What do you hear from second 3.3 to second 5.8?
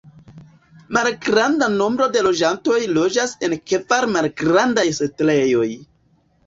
en kvar malgrandaj setlejoj.